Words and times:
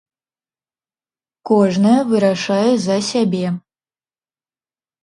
Кожная 1.51 1.99
вырашае 2.09 2.69
за 2.87 2.97
сябе. 3.13 3.47